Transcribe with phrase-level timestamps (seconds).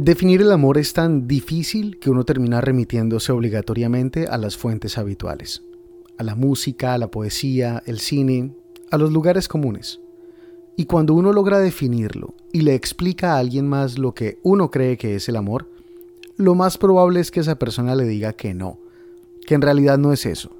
[0.00, 5.64] Definir el amor es tan difícil que uno termina remitiéndose obligatoriamente a las fuentes habituales,
[6.18, 8.54] a la música, a la poesía, el cine,
[8.92, 9.98] a los lugares comunes.
[10.76, 14.96] Y cuando uno logra definirlo y le explica a alguien más lo que uno cree
[14.96, 15.68] que es el amor,
[16.36, 18.78] lo más probable es que esa persona le diga que no,
[19.48, 20.56] que en realidad no es eso.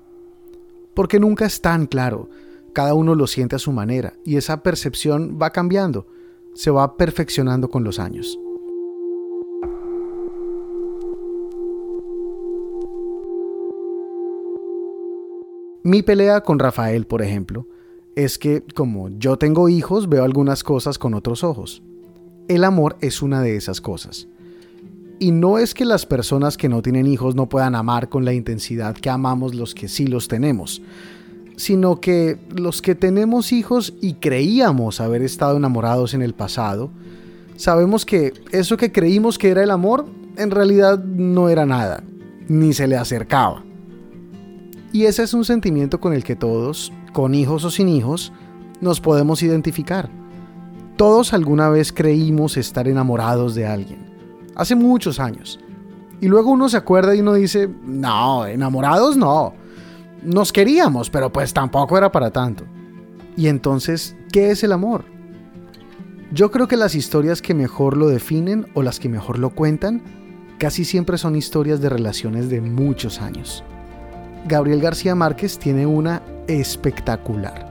[0.95, 2.29] Porque nunca es tan claro,
[2.73, 6.09] cada uno lo siente a su manera y esa percepción va cambiando,
[6.55, 8.37] se va perfeccionando con los años.
[15.89, 17.67] Mi pelea con Rafael, por ejemplo,
[18.15, 21.83] es que como yo tengo hijos, veo algunas cosas con otros ojos.
[22.47, 24.29] El amor es una de esas cosas.
[25.19, 28.35] Y no es que las personas que no tienen hijos no puedan amar con la
[28.35, 30.83] intensidad que amamos los que sí los tenemos,
[31.57, 36.91] sino que los que tenemos hijos y creíamos haber estado enamorados en el pasado,
[37.57, 40.05] sabemos que eso que creímos que era el amor,
[40.37, 42.05] en realidad no era nada,
[42.47, 43.65] ni se le acercaba.
[44.93, 48.33] Y ese es un sentimiento con el que todos, con hijos o sin hijos,
[48.81, 50.09] nos podemos identificar.
[50.97, 54.07] Todos alguna vez creímos estar enamorados de alguien,
[54.57, 55.61] hace muchos años.
[56.21, 59.55] Y luego uno se acuerda y uno dice, no, enamorados no.
[60.23, 62.65] Nos queríamos, pero pues tampoco era para tanto.
[63.37, 65.05] Y entonces, ¿qué es el amor?
[66.33, 70.03] Yo creo que las historias que mejor lo definen o las que mejor lo cuentan,
[70.59, 73.63] casi siempre son historias de relaciones de muchos años.
[74.49, 77.71] Gabriel García Márquez tiene una espectacular.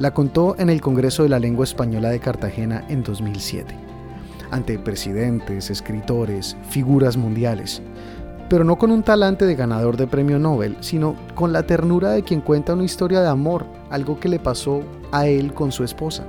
[0.00, 3.72] La contó en el Congreso de la Lengua Española de Cartagena en 2007,
[4.50, 7.80] ante presidentes, escritores, figuras mundiales,
[8.48, 12.24] pero no con un talante de ganador de premio Nobel, sino con la ternura de
[12.24, 16.24] quien cuenta una historia de amor, algo que le pasó a él con su esposa.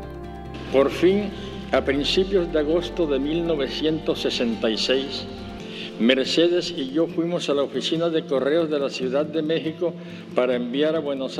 [0.71, 1.31] Por fin,
[1.71, 5.25] a principios de agosto de 1966,
[6.01, 9.93] Mercedes y yo fuimos a la oficina de correos de la Ciudad de México
[10.33, 11.37] para enviar a Buenos,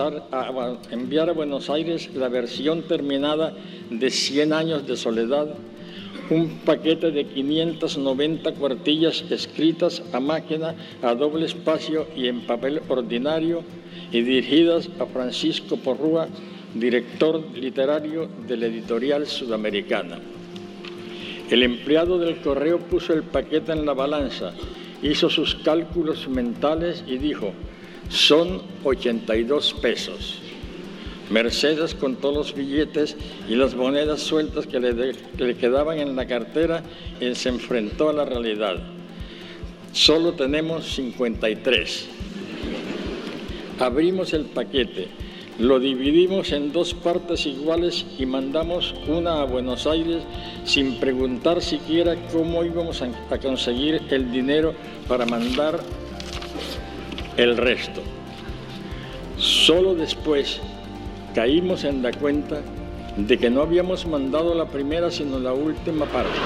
[1.69, 3.55] Aires, la versión terminada
[3.89, 5.47] de 100 años de soledad,
[6.29, 13.63] un paquete de 590 cuartillas escritas a máquina, a doble espacio y en papel ordinario
[14.11, 16.27] y dirigidas a Francisco Porrúa,
[16.75, 20.19] director literario de la editorial sudamericana.
[21.51, 24.53] El empleado del correo puso el paquete en la balanza,
[25.03, 27.51] hizo sus cálculos mentales y dijo,
[28.07, 30.39] son 82 pesos.
[31.29, 33.17] Mercedes contó los billetes
[33.49, 36.83] y las monedas sueltas que le, que le, quedaban en la cartera
[37.19, 38.77] y se enfrentó a la realidad.
[39.91, 42.07] Solo tenemos 53.
[43.77, 45.09] Abrimos el paquete
[45.59, 50.23] lo dividimos en dos partes iguales y mandamos una a Buenos Aires
[50.63, 54.73] sin preguntar siquiera cómo íbamos a conseguir el dinero
[55.07, 55.79] para mandar
[57.37, 58.01] el resto.
[59.37, 60.61] Solo después
[61.33, 62.61] caímos en la cuenta
[63.17, 66.39] de que no habíamos mandado la primera sino la última parte.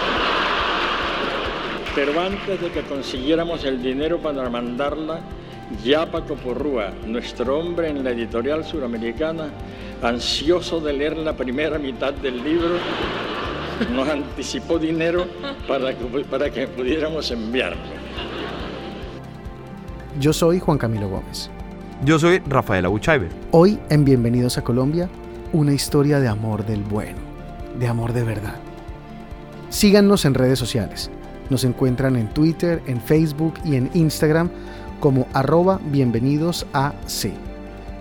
[1.94, 5.22] Pero antes de que consiguiéramos el dinero para mandarla,
[5.84, 9.50] ya Paco Porrúa, nuestro hombre en la editorial suramericana,
[10.02, 12.78] ansioso de leer la primera mitad del libro,
[13.94, 15.26] nos anticipó dinero
[15.68, 17.82] para que, para que pudiéramos enviarlo.
[20.20, 21.50] Yo soy Juan Camilo Gómez.
[22.04, 23.30] Yo soy Rafael Abuchaiber.
[23.52, 25.10] Hoy en Bienvenidos a Colombia,
[25.52, 27.18] una historia de amor del bueno,
[27.80, 28.56] de amor de verdad.
[29.70, 31.10] Síganos en redes sociales.
[31.50, 34.50] Nos encuentran en Twitter, en Facebook y en Instagram
[35.00, 37.32] como arroba bienvenidos a C.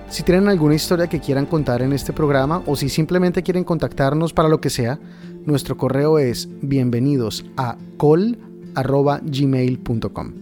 [0.08, 4.32] Si tienen alguna historia que quieran contar en este programa o si simplemente quieren contactarnos
[4.32, 5.00] para lo que sea,
[5.44, 10.32] nuestro correo es bienvenidos a col@gmail.com.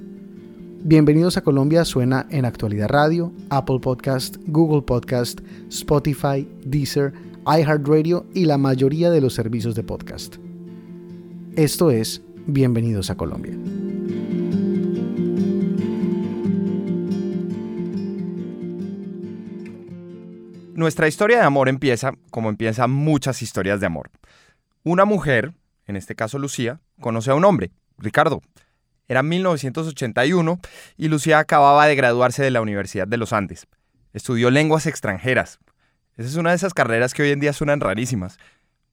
[0.84, 7.12] Bienvenidos a Colombia suena en Actualidad Radio, Apple Podcast, Google Podcast, Spotify, Deezer,
[7.46, 10.36] iHeartRadio y la mayoría de los servicios de podcast.
[11.56, 13.56] Esto es Bienvenidos a Colombia.
[20.82, 24.10] Nuestra historia de amor empieza como empiezan muchas historias de amor.
[24.82, 25.52] Una mujer,
[25.86, 28.42] en este caso Lucía, conoce a un hombre, Ricardo.
[29.06, 30.58] Era 1981
[30.96, 33.68] y Lucía acababa de graduarse de la Universidad de los Andes.
[34.12, 35.60] Estudió lenguas extranjeras.
[36.16, 38.40] Esa es una de esas carreras que hoy en día suenan rarísimas.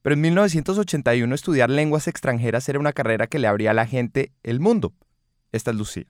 [0.04, 4.32] Pero en 1981 estudiar lenguas extranjeras era una carrera que le abría a la gente
[4.44, 4.94] el mundo.
[5.52, 6.06] Esta es Lucía.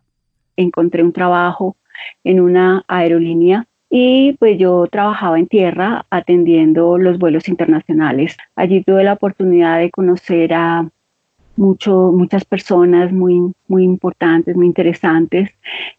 [0.58, 1.78] Encontré un trabajo
[2.26, 8.38] en una aerolínea y pues yo trabajaba en tierra atendiendo los vuelos internacionales.
[8.56, 10.88] Allí tuve la oportunidad de conocer a
[11.56, 15.50] mucho, muchas personas muy, muy importantes, muy interesantes.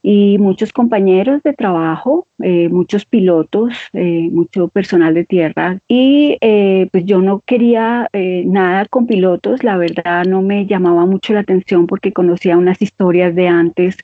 [0.02, 5.78] Y muchos compañeros de trabajo, eh, muchos pilotos, eh, mucho personal de tierra.
[5.88, 8.08] Y eh, pues yo no quería
[8.44, 13.34] nada con pilotos, la verdad no me llamaba mucho la atención porque conocía unas historias
[13.34, 13.96] de antes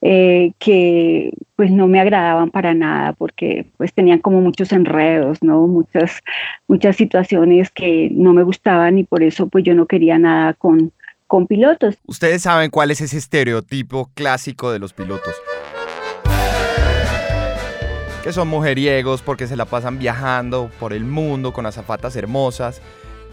[0.00, 5.66] que pues no me agradaban para nada porque pues tenían como muchos enredos, ¿no?
[5.66, 6.20] Muchas,
[6.66, 10.92] muchas situaciones que no me gustaban y por eso pues yo no quería nada con,
[11.32, 11.94] con pilotos.
[12.04, 15.34] Ustedes saben cuál es ese estereotipo clásico de los pilotos.
[18.22, 22.82] Que son mujeriegos porque se la pasan viajando por el mundo con azafatas hermosas.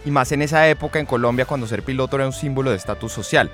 [0.06, 3.12] Y más en esa época en Colombia cuando ser piloto era un símbolo de estatus
[3.12, 3.50] social.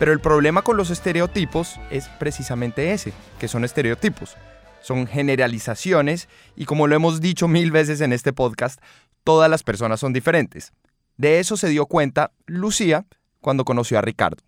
[0.00, 4.36] Pero el problema con los estereotipos es precisamente ese, que son estereotipos.
[4.82, 8.80] Son generalizaciones y como lo hemos dicho mil veces en este podcast,
[9.22, 10.72] todas las personas son diferentes.
[11.16, 13.04] De eso se dio cuenta Lucía
[13.40, 14.42] cuando conoció a Ricardo.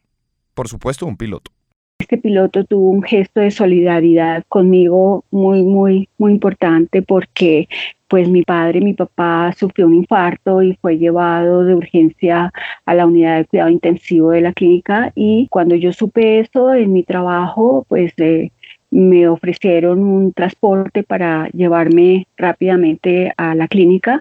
[0.55, 1.51] Por supuesto, un piloto.
[1.99, 7.69] Este piloto tuvo un gesto de solidaridad conmigo muy, muy, muy importante porque
[8.09, 12.53] pues mi padre, mi papá sufrió un infarto y fue llevado de urgencia
[12.85, 16.93] a la unidad de cuidado intensivo de la clínica y cuando yo supe eso en
[16.93, 18.51] mi trabajo, pues eh,
[18.91, 24.21] me ofrecieron un transporte para llevarme rápidamente a la clínica.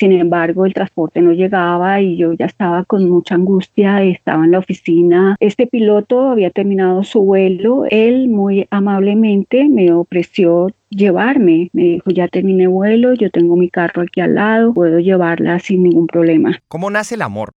[0.00, 4.52] Sin embargo, el transporte no llegaba y yo ya estaba con mucha angustia, estaba en
[4.52, 5.36] la oficina.
[5.40, 7.84] Este piloto había terminado su vuelo.
[7.90, 11.68] Él muy amablemente me ofreció llevarme.
[11.74, 15.82] Me dijo, ya terminé vuelo, yo tengo mi carro aquí al lado, puedo llevarla sin
[15.82, 16.58] ningún problema.
[16.68, 17.50] ¿Cómo nace el amor?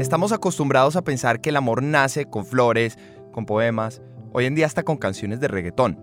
[0.00, 2.98] Estamos acostumbrados a pensar que el amor nace con flores,
[3.30, 5.96] con poemas, hoy en día hasta con canciones de reggaetón.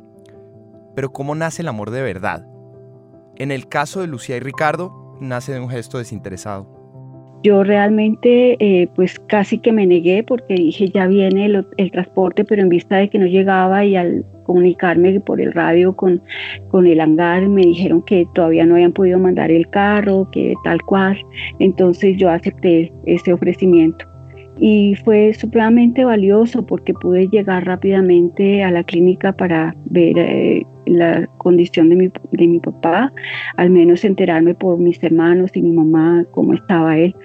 [0.95, 2.47] Pero ¿cómo nace el amor de verdad?
[3.37, 6.67] En el caso de Lucía y Ricardo, nace de un gesto desinteresado.
[7.43, 12.43] Yo realmente eh, pues casi que me negué porque dije ya viene el, el, transporte,
[12.43, 16.23] pero en vista de que no llegaba y al comunicarme por el radio con,
[16.69, 20.81] con el hangar me dijeron que todavía no habían podido mandar el carro, que tal
[20.83, 21.19] cual.
[21.59, 24.07] Entonces yo acepté ese ofrecimiento
[24.57, 31.27] y fue supremamente valioso porque pude llegar rápidamente a la clínica para ver eh, la
[31.37, 33.11] condición de mi, de mi papá,
[33.57, 37.15] al menos enterarme por mis hermanos y mi mamá cómo estaba él.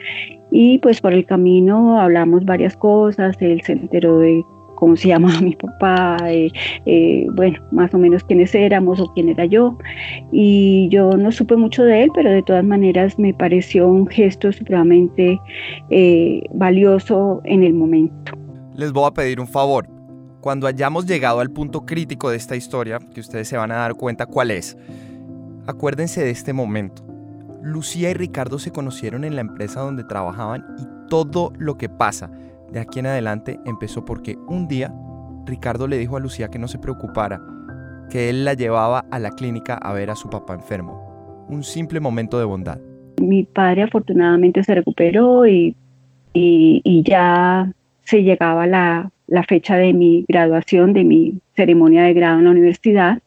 [0.50, 4.42] Y pues por el camino hablamos varias cosas, él se enteró de
[4.80, 6.50] cómo se llamaba mi papá, eh,
[6.86, 9.78] eh, bueno, más o menos quiénes éramos o quién era yo.
[10.32, 14.50] Y yo no supe mucho de él, pero de todas maneras me pareció un gesto
[14.50, 15.38] supremamente
[15.90, 18.32] eh, valioso en el momento.
[18.74, 19.86] Les voy a pedir un favor.
[20.40, 23.94] Cuando hayamos llegado al punto crítico de esta historia, que ustedes se van a dar
[23.94, 24.78] cuenta cuál es,
[25.66, 27.04] acuérdense de este momento.
[27.62, 32.30] Lucía y Ricardo se conocieron en la empresa donde trabajaban y todo lo que pasa
[32.72, 34.92] de aquí en adelante empezó porque un día
[35.46, 37.40] Ricardo le dijo a Lucía que no se preocupara,
[38.10, 41.46] que él la llevaba a la clínica a ver a su papá enfermo.
[41.48, 42.78] Un simple momento de bondad.
[43.20, 45.76] Mi padre afortunadamente se recuperó y,
[46.32, 47.72] y, ya
[48.04, 52.50] se llegaba la, la fecha de mi graduación, de mi ceremonia de grado en la
[52.50, 53.22] universidad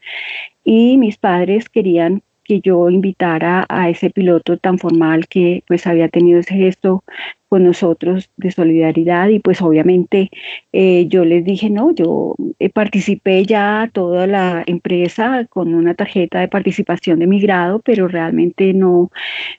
[0.63, 6.09] y mis padres querían que yo invitara a ese piloto tan formal que pues había
[6.09, 7.03] tenido ese gesto
[7.49, 10.31] con nosotros de solidaridad y pues obviamente
[10.71, 16.39] eh, yo les dije no, yo eh, participé ya toda la empresa con una tarjeta
[16.39, 19.11] de participación de mi grado, pero realmente no,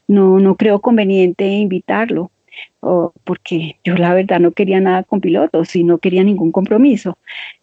[0.08, 2.30] no, no creo conveniente invitarlo
[3.24, 7.16] porque yo la verdad no quería nada con pilotos y no quería ningún compromiso.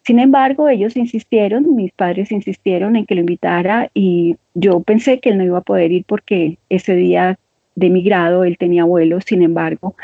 [0.03, 5.29] Sin embargo, ellos insistieron, mis padres insistieron en que lo invitara y yo pensé que
[5.29, 7.38] él no iba a poder ir porque ese día
[7.75, 9.21] de mi grado él tenía vuelo.
[9.21, 9.95] Sin embargo,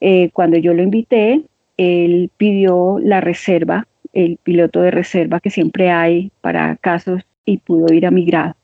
[0.00, 1.42] eh, cuando yo lo invité,
[1.76, 7.92] él pidió la reserva, el piloto de reserva que siempre hay para casos y pudo
[7.92, 8.54] ir a mi grado.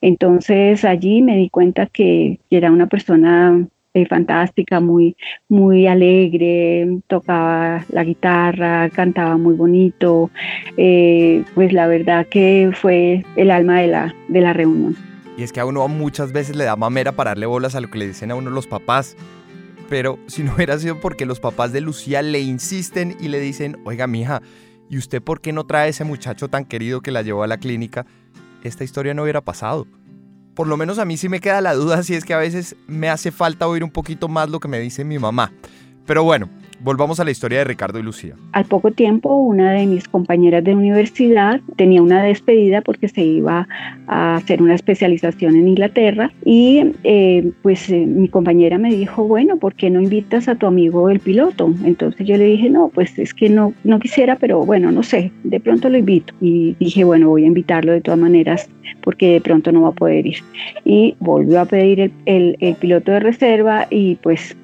[0.00, 3.66] Entonces allí me di cuenta que era una persona
[4.08, 5.16] fantástica, muy,
[5.48, 10.30] muy alegre, tocaba la guitarra, cantaba muy bonito,
[10.76, 14.96] eh, pues la verdad que fue el alma de la, de la reunión.
[15.36, 17.98] Y es que a uno muchas veces le da mamera pararle bolas a lo que
[17.98, 19.16] le dicen a uno los papás.
[19.88, 23.78] Pero si no hubiera sido porque los papás de Lucía le insisten y le dicen,
[23.84, 24.42] oiga, mija,
[24.88, 27.58] ¿y usted por qué no trae ese muchacho tan querido que la llevó a la
[27.58, 28.06] clínica?
[28.62, 29.86] Esta historia no hubiera pasado
[30.54, 32.76] por lo menos a mí sí me queda la duda si es que a veces
[32.86, 35.52] me hace falta oír un poquito más lo que me dice mi mamá.
[36.06, 36.48] Pero bueno,
[36.84, 38.34] Volvamos a la historia de Ricardo y Lucía.
[38.52, 43.66] Al poco tiempo, una de mis compañeras de universidad tenía una despedida porque se iba
[44.06, 49.56] a hacer una especialización en Inglaterra y eh, pues eh, mi compañera me dijo, bueno,
[49.56, 51.72] ¿por qué no invitas a tu amigo el piloto?
[51.84, 55.32] Entonces yo le dije, no, pues es que no, no quisiera, pero bueno, no sé,
[55.42, 56.34] de pronto lo invito.
[56.42, 58.68] Y dije, bueno, voy a invitarlo de todas maneras
[59.02, 60.36] porque de pronto no va a poder ir.
[60.84, 64.54] Y volvió a pedir el, el piloto de reserva y pues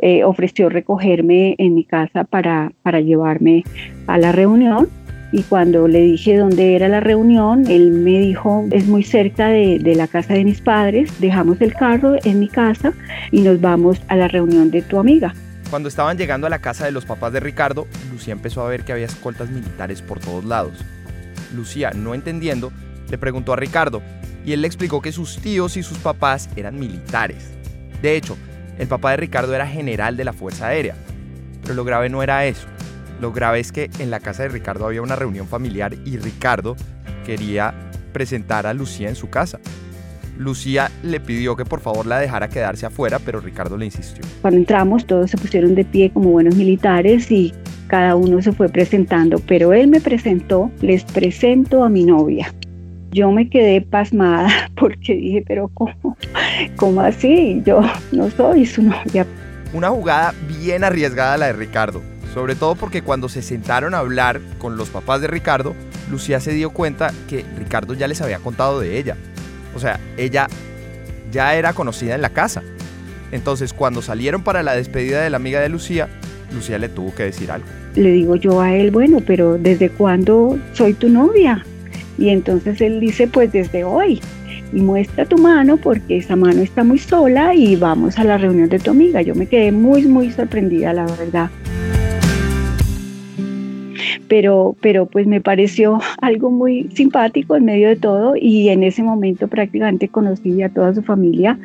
[0.00, 3.64] eh, ofreció recogerme en mi casa para, para llevarme
[4.06, 4.88] a la reunión.
[5.32, 9.78] Y cuando le dije dónde era la reunión, él me dijo, es muy cerca de,
[9.80, 12.92] de, la casa de mis padres, dejamos el carro en mi casa
[13.32, 15.34] y nos vamos a la reunión de tu amiga.
[15.68, 18.84] Cuando estaban llegando a la casa de los papás de Ricardo, Lucía empezó a ver
[18.84, 20.84] que había escoltas militares por todos lados.
[21.54, 22.72] Lucía, no entendiendo,
[23.10, 24.00] le preguntó a Ricardo
[24.44, 27.50] y él le explicó que sus tíos y sus papás eran militares.
[28.00, 28.36] De hecho,
[28.78, 30.94] el papá de Ricardo era general de la Fuerza Aérea.
[31.62, 32.66] Pero lo grave no era eso.
[33.20, 36.76] Lo grave es que en la casa de Ricardo había una reunión familiar y Ricardo
[37.24, 37.74] quería
[38.12, 39.58] presentar a Lucía en su casa.
[40.38, 44.22] Lucía le pidió que por favor la dejara quedarse afuera, pero Ricardo le insistió.
[44.42, 47.54] Cuando entramos todos se pusieron de pie como buenos militares y
[47.86, 52.52] cada uno se fue presentando, pero él me presentó, les presento a mi novia.
[53.10, 56.16] Yo me quedé pasmada porque dije, pero ¿cómo?
[56.76, 57.62] ¿Cómo así?
[57.64, 57.80] Yo
[58.12, 59.26] no soy su novia.
[59.72, 64.40] Una jugada bien arriesgada la de Ricardo, sobre todo porque cuando se sentaron a hablar
[64.58, 65.74] con los papás de Ricardo,
[66.10, 69.16] Lucía se dio cuenta que Ricardo ya les había contado de ella.
[69.74, 70.46] O sea, ella
[71.32, 72.62] ya era conocida en la casa.
[73.32, 76.08] Entonces, cuando salieron para la despedida de la amiga de Lucía,
[76.54, 77.66] Lucía le tuvo que decir algo.
[77.96, 81.64] Le digo yo a él, bueno, pero ¿desde cuándo soy tu novia?
[82.18, 84.20] Y entonces él dice, pues desde hoy.
[84.72, 88.68] Y muestra tu mano porque esa mano está muy sola y vamos a la reunión
[88.68, 89.22] de tu amiga.
[89.22, 91.50] Yo me quedé muy, muy sorprendida, la verdad.
[94.28, 99.04] Pero, pero pues me pareció algo muy simpático en medio de todo y en ese
[99.04, 101.58] momento prácticamente conocí a toda su familia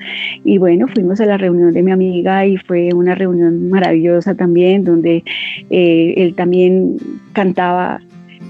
[0.44, 4.84] y bueno, fuimos a la reunión de mi amiga y fue una reunión maravillosa también
[4.84, 5.24] donde
[5.72, 6.98] eh, él también
[7.34, 8.00] cantaba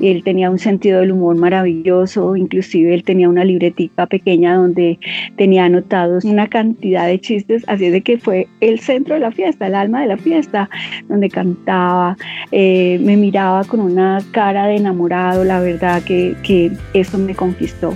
[0.09, 4.99] él tenía un sentido del humor maravilloso, inclusive él tenía una libretica pequeña donde
[5.37, 9.67] tenía anotados una cantidad de chistes, así de que fue el centro de la fiesta,
[9.67, 10.69] el alma de la fiesta,
[11.07, 12.17] donde cantaba,
[12.51, 17.95] eh, me miraba con una cara de enamorado, la verdad que, que eso me conquistó.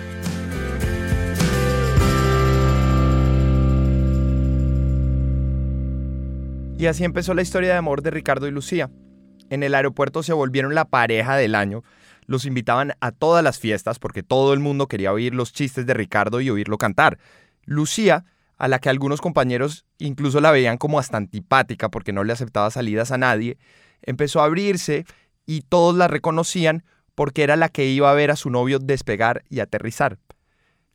[6.77, 8.89] Y así empezó la historia de amor de Ricardo y Lucía
[9.49, 11.83] en el aeropuerto se volvieron la pareja del año.
[12.25, 15.93] Los invitaban a todas las fiestas porque todo el mundo quería oír los chistes de
[15.93, 17.19] Ricardo y oírlo cantar.
[17.65, 18.25] Lucía,
[18.57, 22.71] a la que algunos compañeros incluso la veían como hasta antipática porque no le aceptaba
[22.71, 23.57] salidas a nadie,
[24.01, 25.05] empezó a abrirse
[25.45, 26.83] y todos la reconocían
[27.13, 30.17] porque era la que iba a ver a su novio despegar y aterrizar.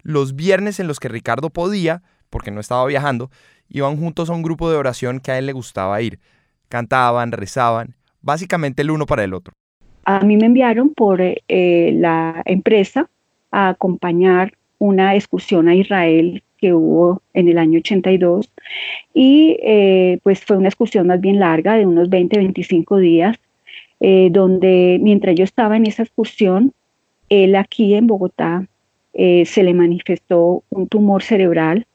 [0.02, 3.30] Los viernes en los que Ricardo podía, porque no estaba viajando,
[3.68, 6.18] iban juntos a un grupo de oración que a él le gustaba ir.
[6.68, 9.54] Cantaban, rezaban básicamente el uno para el otro.
[10.04, 13.08] A mí me enviaron por eh, la empresa
[13.50, 18.50] a acompañar una excursión a Israel que hubo en el año 82
[19.14, 23.38] y eh, pues fue una excursión más bien larga de unos 20, 25 días
[24.00, 26.72] eh, donde mientras yo estaba en esa excursión,
[27.28, 28.66] él aquí en Bogotá
[29.12, 31.86] se le manifestó un tumor cerebral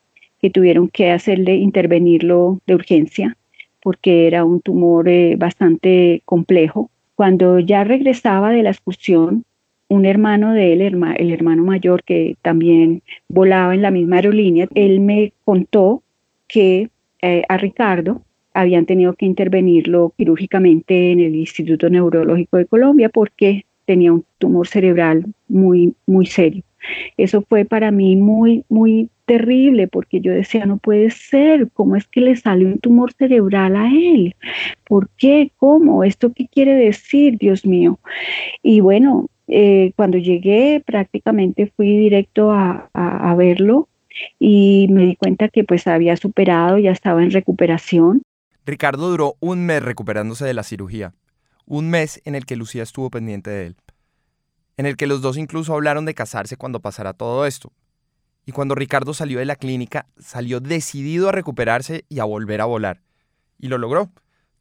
[0.41, 3.37] que tuvieron que hacerle intervenirlo de urgencia
[3.85, 6.89] porque era un tumor eh, bastante complejo.
[7.13, 9.45] Cuando ya regresaba de la excursión,
[9.89, 15.01] un hermano de él, el hermano mayor que también volaba en la misma aerolínea, él
[15.01, 16.01] me contó
[16.47, 16.89] que
[17.21, 18.23] eh, a Ricardo
[18.55, 24.67] habían tenido que intervenirlo quirúrgicamente en el Instituto Neurológico de Colombia porque tenía un tumor
[24.67, 26.63] cerebral muy, muy serio.
[27.17, 32.07] Eso fue para mí muy, muy terrible porque yo decía, no puede ser, ¿cómo es
[32.07, 34.35] que le sale un tumor cerebral a él?
[34.87, 35.51] ¿Por qué?
[35.57, 36.03] ¿Cómo?
[36.03, 37.99] ¿Esto qué quiere decir, Dios mío?
[38.63, 43.87] Y bueno, eh, cuando llegué prácticamente fui directo a, a verlo
[44.39, 48.21] y me di cuenta que pues había superado, ya estaba en recuperación.
[48.65, 51.13] Ricardo duró un mes recuperándose de la cirugía,
[51.65, 53.75] un mes en el que Lucía estuvo pendiente de él,
[54.77, 57.71] en el que los dos incluso hablaron de casarse cuando pasara todo esto,
[58.45, 62.65] y cuando Ricardo salió de la clínica, salió decidido a recuperarse y a volver a
[62.65, 63.01] volar.
[63.57, 64.11] Y lo logró.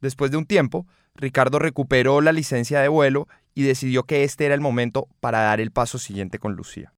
[0.01, 4.55] Después de un tiempo, Ricardo recuperó la licencia de vuelo y decidió que este era
[4.55, 6.93] el momento para dar el paso siguiente con Lucía.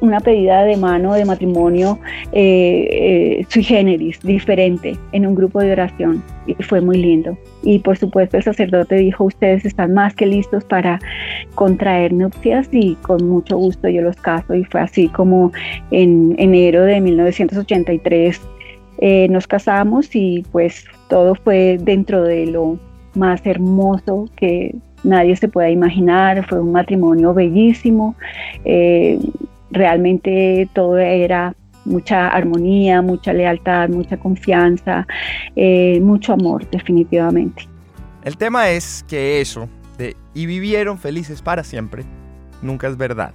[0.00, 1.98] Una pedida de mano de matrimonio
[2.32, 6.22] eh, sui generis, diferente, en un grupo de oración.
[6.46, 7.38] Y fue muy lindo.
[7.64, 11.00] Y por supuesto el sacerdote dijo, ustedes están más que listos para
[11.54, 14.54] contraer nupcias y con mucho gusto yo los caso.
[14.54, 15.52] Y fue así como
[15.90, 18.40] en enero de 1983
[18.98, 22.78] eh, nos casamos y pues todo fue dentro de lo
[23.14, 26.46] más hermoso que nadie se pueda imaginar.
[26.46, 28.14] Fue un matrimonio bellísimo.
[28.64, 29.18] Eh,
[29.70, 31.54] realmente todo era
[31.84, 35.06] mucha armonía, mucha lealtad, mucha confianza,
[35.56, 37.68] eh, mucho amor, definitivamente.
[38.24, 42.04] El tema es que eso de y vivieron felices para siempre
[42.62, 43.32] nunca es verdad,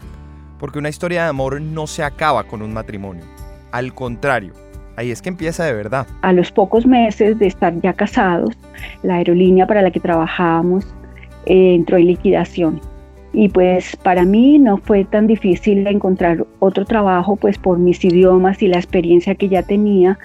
[0.59, 3.23] porque una historia de amor no se acaba con un matrimonio.
[3.71, 4.53] Al contrario,
[4.97, 6.07] ahí es que empieza de verdad.
[6.21, 8.57] A los pocos meses de estar ya casados,
[9.03, 10.85] la aerolínea para la que trabajábamos
[11.45, 12.81] eh, entró en liquidación
[13.33, 18.61] y pues para mí no fue tan difícil encontrar otro trabajo pues por mis idiomas
[18.63, 20.17] y la experiencia que ya tenía.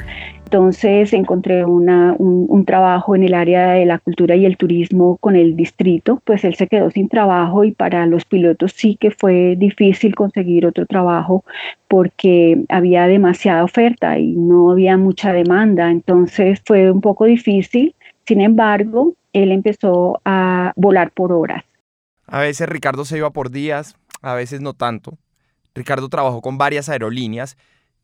[0.44, 5.36] Entonces encontré una, un, trabajo en el área de la cultura y el turismo con
[5.36, 9.56] el distrito, pues él se quedó sin trabajo y para los pilotos sí que fue
[9.56, 11.44] difícil conseguir otro trabajo
[11.88, 17.94] porque había demasiada oferta y no había mucha demanda, entonces fue un poco difícil.
[18.24, 21.64] Sin embargo, él empezó a volar por horas
[22.26, 25.18] a veces Ricardo se iba por días, a veces no tanto.
[25.74, 27.56] Ricardo trabajó con varias aerolíneas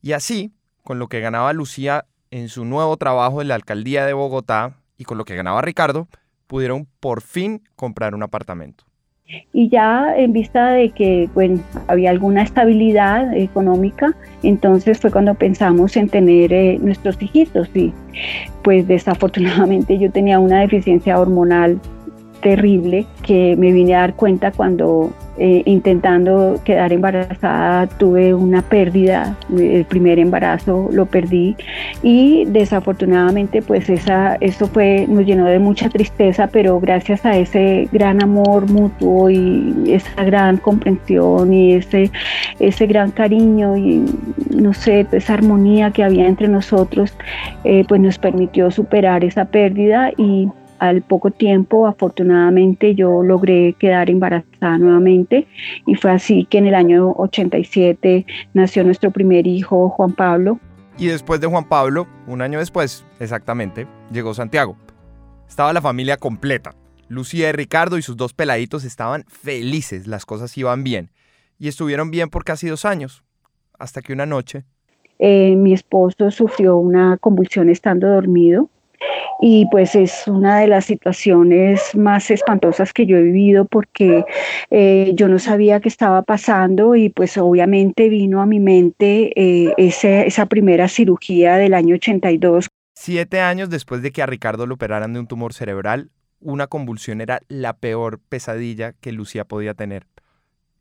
[0.03, 4.12] y así, con lo que ganaba Lucía en su nuevo trabajo en la alcaldía de
[4.12, 6.09] Bogotá y con lo que ganaba Ricardo,
[6.47, 8.85] pudieron por fin comprar un apartamento.
[9.53, 15.97] Y ya en vista de que bueno, había alguna estabilidad económica, entonces fue cuando pensamos
[15.97, 17.69] en tener eh, nuestros hijitos.
[17.75, 17.93] Y
[18.62, 21.81] pues desafortunadamente yo tenía una deficiencia hormonal
[22.40, 29.38] terrible que me vine a dar cuenta cuando eh, intentando quedar embarazada tuve una pérdida,
[29.56, 31.56] el primer embarazo lo perdí
[32.02, 37.88] y desafortunadamente pues esa, eso fue, nos llenó de mucha tristeza, pero gracias a ese
[37.90, 42.11] gran amor mutuo y esa gran comprensión y ese,
[42.59, 44.04] ese gran cariño y
[44.54, 47.15] no sé, esa armonía que había entre nosotros,
[47.65, 50.49] eh, pues nos permitió superar esa pérdida y
[50.80, 55.47] al poco tiempo, afortunadamente, yo logré quedar embarazada nuevamente
[55.86, 60.58] y fue así que en el año 87 nació nuestro primer hijo, Juan Pablo.
[60.97, 64.76] Y después de Juan Pablo, un año después, exactamente, llegó Santiago.
[65.47, 66.75] Estaba la familia completa.
[67.08, 71.10] Lucía y Ricardo y sus dos peladitos estaban felices, las cosas iban bien.
[71.58, 73.23] Y estuvieron bien por casi dos años,
[73.78, 74.64] hasta que una noche...
[75.19, 78.71] Eh, mi esposo sufrió una convulsión estando dormido
[79.41, 84.25] y pues es una de las situaciones más espantosas que yo he vivido porque
[84.71, 89.75] eh, yo no sabía qué estaba pasando y pues obviamente vino a mi mente eh,
[89.76, 92.69] esa primera cirugía del año 82.
[92.95, 97.21] Siete años después de que a Ricardo lo operaran de un tumor cerebral, una convulsión
[97.21, 100.07] era la peor pesadilla que Lucía podía tener.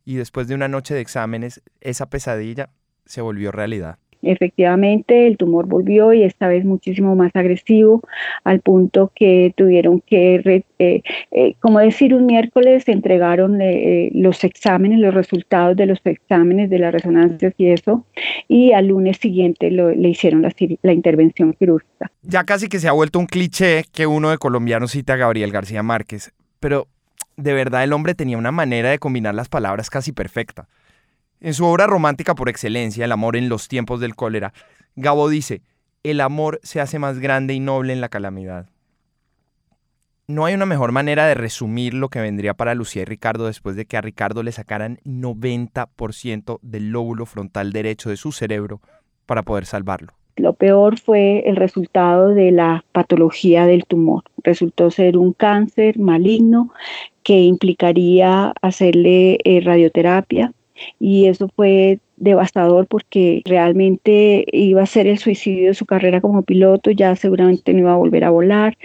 [0.04, 2.70] Y después de una noche de exámenes, esa pesadilla
[3.06, 3.98] se volvió realidad.
[4.22, 8.02] Efectivamente, el tumor volvió y esta vez muchísimo más agresivo,
[8.44, 14.98] al punto que tuvieron que, eh, eh, como decir, un miércoles entregaron eh, los exámenes,
[14.98, 18.04] los resultados de los exámenes de las resonancias y eso,
[18.46, 20.52] y al lunes siguiente le hicieron la,
[20.82, 22.10] la, intervención quirúrgica.
[22.22, 25.52] Ya casi que se ha vuelto un cliché que uno de colombianos cita a Gabriel
[25.52, 26.88] García Márquez, pero
[27.36, 30.68] de verdad el hombre tenía una manera de combinar las palabras casi perfecta.
[31.40, 34.52] En su obra romántica por excelencia, El amor en los tiempos del cólera,
[34.94, 35.62] Gabo dice,
[36.02, 38.68] el amor se hace más grande y noble en la calamidad.
[40.26, 43.74] No hay una mejor manera de resumir lo que vendría para Lucía y Ricardo después
[43.74, 48.80] de que a Ricardo le sacaran 90% del lóbulo frontal derecho de su cerebro
[49.26, 50.12] para poder salvarlo.
[50.36, 54.24] Lo peor fue el resultado de la patología del tumor.
[54.44, 56.72] Resultó ser un cáncer maligno
[57.22, 60.52] que implicaría hacerle eh, radioterapia,
[60.98, 66.42] y eso fue devastador porque realmente iba a ser el suicidio de su carrera como
[66.42, 68.76] piloto, ya seguramente no iba a volver a volar.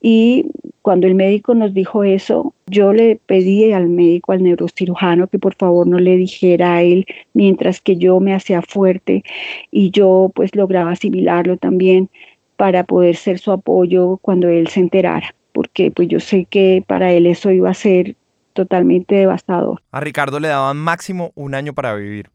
[0.00, 0.46] Y
[0.82, 5.54] cuando el médico nos dijo eso, yo le pedí al médico, al neurocirujano, que por
[5.54, 9.22] favor no le dijera a él mientras que yo me hacía fuerte
[9.70, 12.08] y yo pues lograba asimilarlo también
[12.56, 17.12] para poder ser su apoyo cuando él se enterara porque pues yo sé que para
[17.12, 18.14] él eso iba a ser
[18.58, 19.80] totalmente devastador.
[19.92, 22.28] A Ricardo le daban máximo un año para vivir.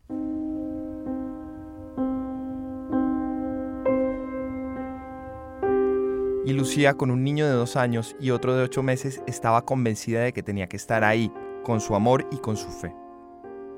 [6.45, 10.21] Y Lucía, con un niño de dos años y otro de ocho meses, estaba convencida
[10.21, 11.29] de que tenía que estar ahí,
[11.63, 12.93] con su amor y con su fe.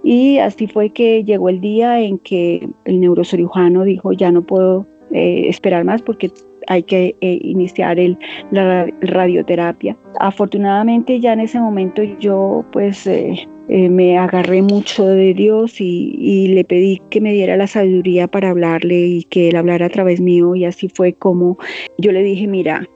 [0.04, 4.86] Y así fue que llegó el día en que el neurocirujano dijo, ya no puedo
[5.12, 6.32] eh, esperar más porque
[6.68, 8.18] hay que eh, iniciar el,
[8.52, 9.98] la radioterapia.
[10.20, 16.64] Afortunadamente ya en ese momento yo pues eh, me agarré mucho de Dios y, le
[16.64, 20.56] pedí que me diera la sabiduría para hablarle y que él hablara a través mío
[20.56, 21.58] y así fue como
[21.98, 22.88] yo le dije, mira,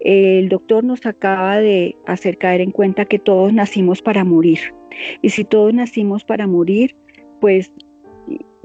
[0.00, 4.60] el doctor nos acaba de hacer caer en cuenta que todos nacimos para morir.
[5.22, 6.94] Y si todos nacimos para morir,
[7.40, 7.72] pues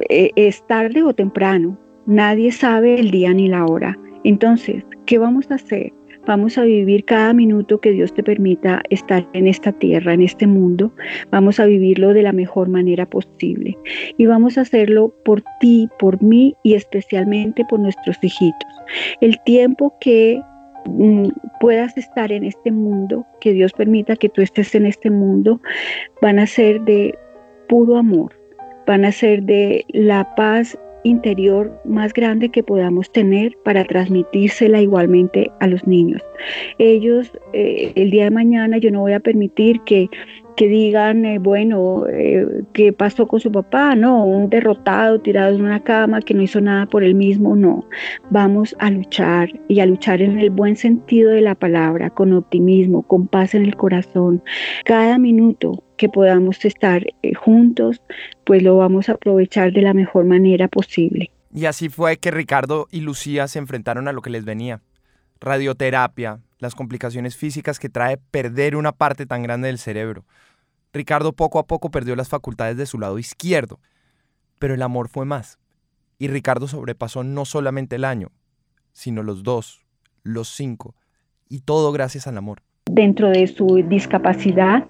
[0.10, 1.78] eh, es tarde o temprano.
[2.06, 3.98] Nadie sabe el día ni la hora.
[4.30, 5.92] Entonces, ¿qué vamos a hacer?
[6.26, 10.46] Vamos a vivir cada minuto que Dios te permita estar en esta tierra, en este
[10.46, 10.92] mundo.
[11.32, 13.78] Vamos a vivirlo de la mejor manera posible.
[14.18, 18.70] Y vamos a hacerlo por ti, por mí y especialmente por nuestros hijitos.
[19.22, 20.42] El tiempo que
[20.86, 25.62] Mm, puedas estar en este mundo, que Dios permita que tú estés en este mundo,
[26.22, 27.18] van a ser de
[27.68, 28.34] puro amor,
[28.88, 35.52] van a ser de la paz interior más grande que podamos tener para transmitírsela igualmente
[35.60, 36.22] a los niños.
[36.78, 40.10] Ellos, eh, el día de mañana yo no voy a permitir que
[40.60, 43.96] que digan, eh, bueno, eh, ¿qué pasó con su papá?
[43.96, 47.86] No, un derrotado tirado en una cama que no hizo nada por él mismo, no.
[48.30, 53.04] Vamos a luchar y a luchar en el buen sentido de la palabra, con optimismo,
[53.04, 54.44] con paz en el corazón.
[54.84, 58.02] Cada minuto que podamos estar eh, juntos,
[58.46, 61.30] pues lo vamos a aprovechar de la mejor manera posible.
[61.54, 64.82] Y así fue que Ricardo y Lucía se enfrentaron a lo que les venía.
[65.42, 70.26] Radioterapia, las complicaciones físicas que trae perder una parte tan grande del cerebro.
[70.94, 73.80] Ricardo poco a poco perdió las facultades de su lado izquierdo,
[74.58, 75.60] pero el amor fue más.
[76.18, 78.32] Y Ricardo sobrepasó no solamente el año,
[78.94, 79.86] sino los dos,
[80.24, 80.96] los cinco,
[81.50, 84.84] y todo gracias al amor dentro de su discapacidad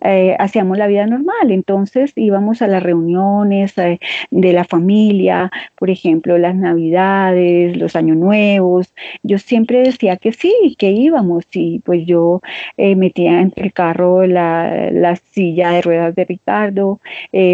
[0.00, 1.50] eh, hacíamos la vida normal.
[1.50, 8.16] Entonces íbamos a las reuniones eh, de la familia, por ejemplo, las navidades, los años
[8.16, 8.92] nuevos.
[9.22, 12.42] Yo siempre decía que sí, que íbamos y pues yo
[12.76, 17.00] eh, metía en el carro la, la, silla de ruedas de Ricardo,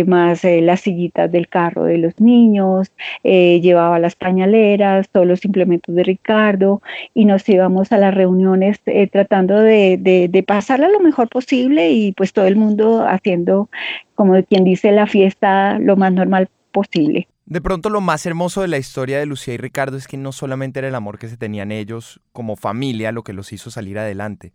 [0.06, 6.02] más las sillitas del carro de los niños, llevaba las pañaleras, todos los implementos de
[6.02, 6.82] Ricardo
[7.14, 8.80] y nos íbamos a las reuniones
[9.12, 13.68] tratando de de, pasarla lo mejor posible y pues todo el mundo haciendo,
[14.14, 17.28] como quien dice, la fiesta lo más normal posible.
[17.46, 20.30] De pronto lo más hermoso de la historia de Lucía y Ricardo es que no
[20.30, 23.98] solamente era el amor que se tenían ellos como familia lo que los hizo salir
[23.98, 24.52] adelante.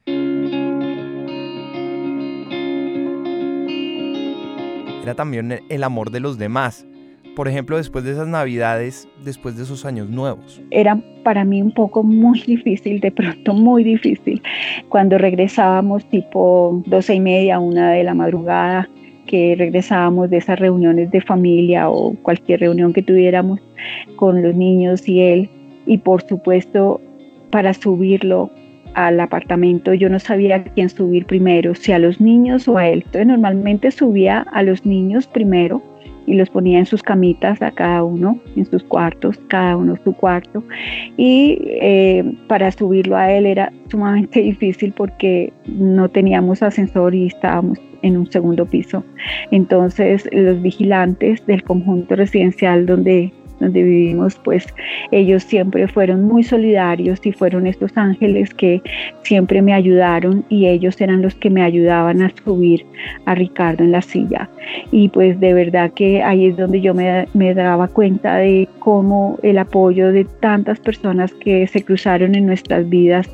[5.04, 6.86] Era también el amor de los demás,
[7.36, 10.62] por ejemplo, después de esas navidades, después de esos años nuevos?
[10.72, 14.42] Era para mí un poco muy difícil, de pronto muy difícil,
[14.90, 18.90] cuando regresábamos tipo doce y media, una de la madrugada,
[19.28, 23.60] que regresábamos de esas reuniones de familia o cualquier reunión que tuviéramos
[24.16, 25.50] con los niños y él.
[25.88, 27.02] Y por supuesto,
[27.50, 28.52] para subirlo
[28.94, 33.04] al apartamento yo no sabía quién subir primero, si a los niños o a él.
[33.06, 35.82] Entonces normalmente subía a los niños primero
[36.26, 40.14] y los ponía en sus camitas a cada uno, en sus cuartos, cada uno su
[40.14, 40.64] cuarto.
[41.18, 47.80] Y eh, para subirlo a él era sumamente difícil porque no teníamos ascensor y estábamos
[48.02, 49.04] en un segundo piso.
[49.52, 53.32] Entonces los vigilantes del conjunto residencial donde
[53.66, 54.68] donde vivimos, pues
[55.12, 58.82] ellos siempre fueron muy solidarios y fueron estos ángeles que
[59.24, 62.86] siempre me ayudaron y ellos eran los que me ayudaban a subir
[63.26, 64.50] a Ricardo en la silla.
[64.92, 69.38] Y pues de verdad que ahí es donde yo me, me daba cuenta de cómo
[69.44, 73.30] el apoyo de tantas personas que se cruzaron en nuestras vidas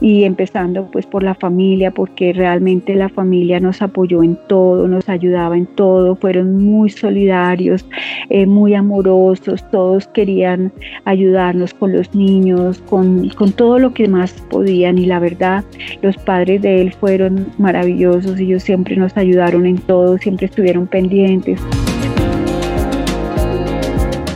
[0.00, 5.08] y empezando pues por la familia, porque realmente la familia nos apoyó en todo, nos
[5.08, 7.86] ayudaba en todo, fueron muy solidarios,
[8.30, 10.72] eh, muy amorosos todos querían
[11.04, 15.64] ayudarnos con los niños, con, todo lo que más podían y la verdad,
[16.02, 21.60] los padres de él fueron maravillosos, ellos siempre nos ayudaron en todo, siempre estuvieron pendientes.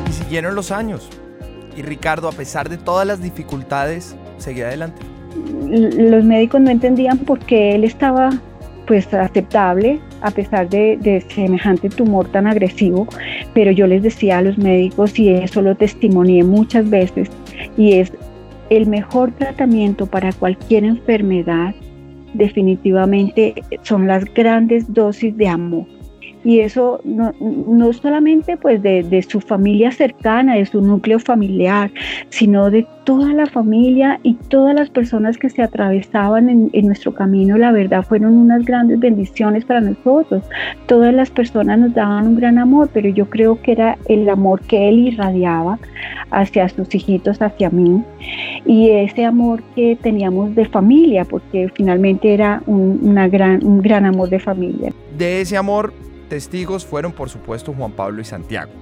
[0.09, 1.09] Y siguieron los años
[1.77, 5.03] y Ricardo, a pesar de todas las dificultades, seguía adelante.
[5.69, 8.31] Los médicos no entendían por qué él estaba
[8.87, 13.07] pues aceptable a pesar de, semejante tumor tan agresivo,
[13.55, 17.31] pero yo les decía a los médicos y eso lo testimonié muchas veces
[17.77, 18.13] y es
[18.71, 21.75] el mejor tratamiento para cualquier enfermedad
[22.35, 25.87] definitivamente son las grandes dosis de amor.
[26.45, 31.91] Y eso no, no solamente pues de, de, su familia cercana, de su núcleo familiar,
[32.31, 37.13] sino de toda la familia y todas las personas que se atravesaban en, en, nuestro
[37.13, 40.43] camino, la verdad fueron unas grandes bendiciones para nosotros.
[40.87, 44.61] Todas las personas nos daban un gran amor, pero yo creo que era el amor
[44.63, 45.79] que él irradiaba
[46.31, 48.03] hacia sus hijitos, hacia mí,
[48.65, 54.07] y ese amor que teníamos de familia, porque finalmente era un, una gran, un gran
[54.07, 54.93] amor de familia.
[55.19, 55.93] De ese amor
[56.31, 58.73] testigos fueron por supuesto Juan Pablo y Santiago.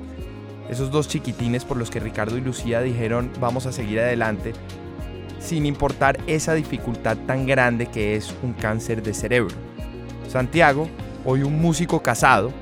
[0.70, 4.52] Esos dos chiquitines por los que Ricardo y Lucía dijeron vamos a seguir adelante,
[5.40, 9.56] sin importar esa dificultad tan grande que es un cáncer de cerebro.
[10.28, 10.88] Santiago,
[11.24, 12.52] hoy un músico casado,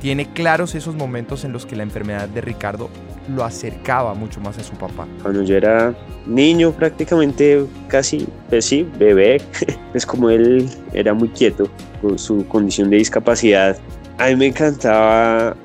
[0.00, 2.90] tiene claros esos momentos en los que la enfermedad de Ricardo
[3.28, 5.06] lo acercaba mucho más a su papá.
[5.22, 5.94] Cuando yo era
[6.26, 9.40] niño, prácticamente casi, pues sí, bebé,
[9.94, 11.68] es como él era muy quieto
[12.00, 13.76] con su condición de discapacidad
[14.18, 15.56] a mí me encantaba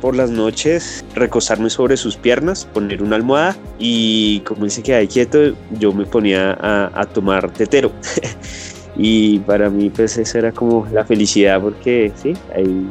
[0.00, 5.06] por las noches recostarme sobre sus piernas, poner una almohada y como él se quedaba
[5.06, 7.90] quieto, yo me ponía a, tomar tetero.
[8.96, 12.86] y para mí pues esa era como la felicidad porque sí, ahí,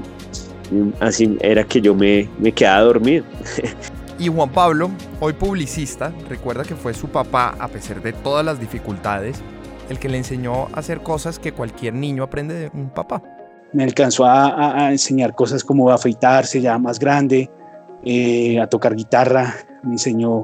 [1.00, 3.26] así era que yo me, me quedaba dormido.
[4.18, 4.89] y Juan Pablo,
[5.20, 9.39] hoy publicista, recuerda que fue su papá, a pesar de todas las dificultades,
[9.89, 13.22] el que le enseñó a hacer cosas que cualquier niño aprende de un papá
[13.73, 17.49] me alcanzó a, enseñar cosas como afeitarse ya más grande,
[18.03, 20.43] eh, a tocar guitarra, me enseñó,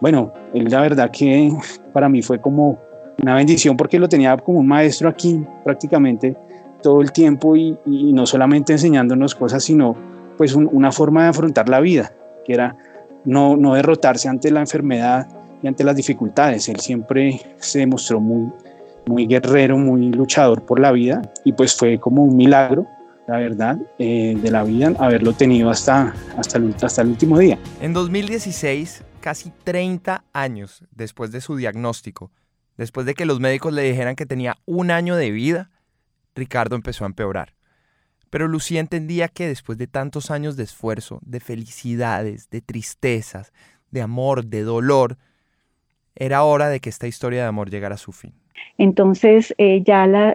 [0.00, 1.50] bueno, la verdad que
[1.92, 2.78] para mí fue como
[3.22, 6.36] una bendición porque lo tenía como un maestro aquí prácticamente
[6.82, 7.78] todo el tiempo y,
[8.12, 9.96] no solamente enseñándonos cosas, sino
[10.36, 12.12] pues una forma de afrontar la vida,
[12.44, 12.76] que era
[13.24, 15.26] no, no derrotarse ante la enfermedad
[15.62, 16.68] y ante las dificultades.
[16.68, 18.52] Él siempre se demostró muy,
[19.06, 22.86] muy guerrero, muy luchador por la vida y pues fue como un milagro,
[23.26, 26.14] la verdad, eh, de la vida haberlo tenido hasta,
[26.54, 27.58] el, hasta el último día.
[27.80, 32.30] En 2016, casi 30 años después de su diagnóstico,
[32.76, 35.70] después de que los médicos le dijeran que tenía un año de vida,
[36.34, 37.54] Ricardo empezó a empeorar.
[38.30, 43.52] Pero Lucía entendía que después de tantos años de esfuerzo, de felicidades, de tristezas,
[43.92, 45.18] de amor, de dolor,
[46.16, 48.34] era hora de que esta historia de amor llegara a su fin.
[48.78, 50.34] Entonces eh, ya la,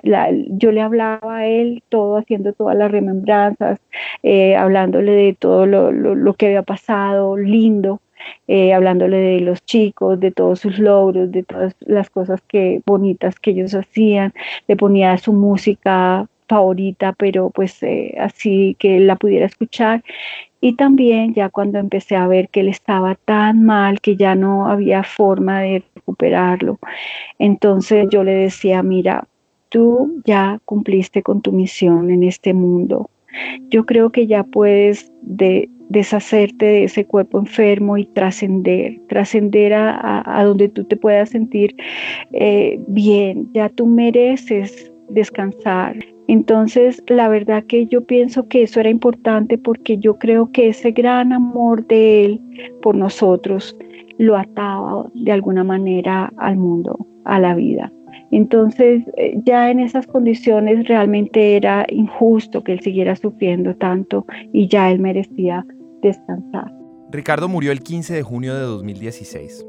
[0.49, 3.79] yo le hablaba a él todo, haciendo todas las remembranzas,
[4.23, 8.01] eh, hablándole de todo lo, que había pasado, lindo,
[8.47, 13.39] eh, hablándole de los chicos, de todos sus logros, de todas las cosas que bonitas
[13.39, 14.33] que ellos hacían,
[14.67, 17.79] le ponía su música favorita, pero pues
[18.19, 20.03] así que la pudiera escuchar.
[20.61, 24.67] Y también ya cuando empecé a ver que él estaba tan mal que ya no
[24.67, 26.79] había forma de recuperarlo,
[27.37, 29.27] entonces yo le decía, mira,
[29.69, 33.09] tú ya cumpliste con tu misión en este mundo.
[33.69, 40.43] Yo creo que ya puedes de, deshacerte de ese cuerpo enfermo y trascender, trascender a,
[40.43, 41.75] donde tú te puedas sentir
[42.33, 43.47] eh, bien.
[43.53, 45.97] Ya tú mereces descansar.
[46.27, 50.91] Entonces, la verdad que yo pienso que eso era importante porque yo creo que ese
[50.91, 52.41] gran amor de Él
[52.81, 53.75] por nosotros
[54.19, 57.91] lo ataba de alguna manera al mundo, a la vida.
[58.29, 64.67] Entonces, eh, ya en esas condiciones realmente era injusto que Él siguiera sufriendo tanto y
[64.67, 65.65] ya Él merecía
[66.03, 66.71] descansar.
[67.11, 69.65] Ricardo murió el 15 de junio de 2016.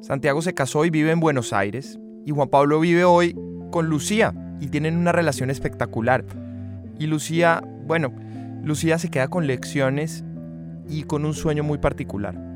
[0.00, 3.34] Santiago se casó y vive en Buenos Aires y Juan Pablo vive hoy
[3.72, 4.32] con Lucía,
[4.62, 6.24] y tienen una relación espectacular.
[6.96, 8.12] Y Lucía, bueno,
[8.62, 10.24] Lucía se queda con lecciones
[10.88, 12.51] y con un sueño muy particular.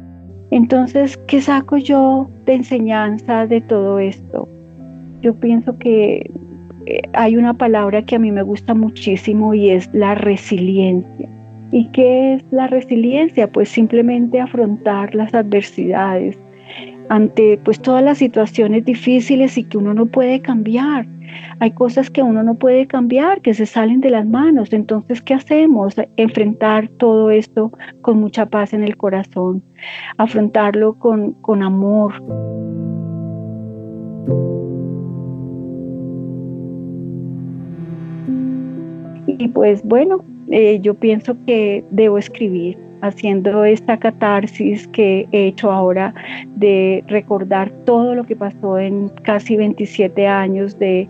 [0.51, 4.49] Entonces, ¿qué saco yo de enseñanza de todo esto?
[5.23, 6.31] Yo pienso que
[6.87, 11.29] eh, hay una palabra que a mí me gusta muchísimo y es la resiliencia.
[11.73, 13.51] ¿Y qué es la resiliencia?
[13.51, 16.39] Pues simplemente afrontar las adversidades
[17.09, 21.07] ante pues todas las situaciones difíciles y que uno no puede cambiar.
[21.59, 24.73] Hay cosas que uno no puede cambiar, que se salen de las manos.
[24.73, 25.95] Entonces, ¿qué hacemos?
[26.17, 29.63] Enfrentar todo esto con mucha paz en el corazón,
[30.19, 32.15] afrontarlo con, con amor.
[39.27, 45.71] Y pues bueno, eh, yo pienso que debo escribir haciendo esta catarsis que he hecho
[45.71, 46.15] ahora
[46.57, 51.09] de recordar todo lo que pasó en casi 27 años de,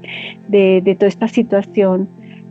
[0.98, 2.08] toda esta situación,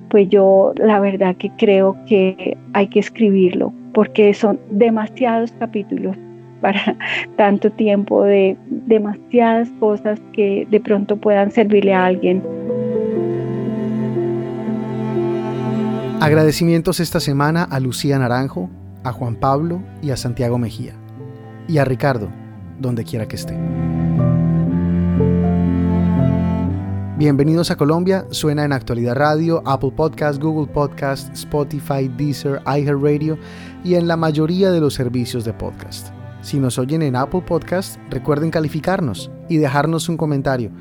[0.10, 6.18] pues yo la verdad que creo que hay que escribirlo porque son demasiados capítulos
[6.62, 6.98] para
[7.38, 12.44] tanto tiempo de demasiadas cosas que de pronto puedan servirle a alguien.
[16.22, 18.70] Agradecimientos esta semana a Lucía Naranjo,
[19.06, 20.96] a Juan Pablo y a Santiago Mejía.
[21.68, 22.30] Y a Ricardo,
[22.80, 23.56] donde quiera que esté.
[27.18, 33.38] Bienvenidos a Colombia, suena en Actualidad Radio, Apple Podcast, Google Podcast, Spotify, Deezer, iHeartRadio
[33.84, 36.10] y en la mayoría de los servicios de podcast.
[36.42, 40.72] Si nos oyen en Apple Podcast, recuerden calificarnos y dejarnos un comentario.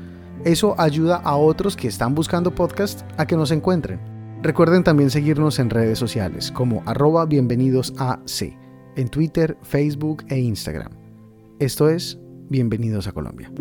[0.43, 4.14] Eso ayuda a otros que están buscando podcast a que nos encuentren.
[4.45, 8.19] Recuerden también seguirnos en redes sociales como arroba bienvenidos a
[8.95, 10.91] en Twitter, Facebook e Instagram.
[11.57, 13.51] Esto es Bienvenidos a Colombia.